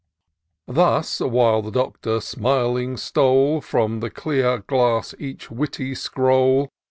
[0.65, 6.69] Thus, while the Doctor smiling stole From the clear glass each witty scroll.